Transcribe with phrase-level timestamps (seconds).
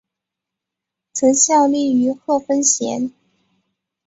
[1.13, 3.11] 曾效力于贺芬咸。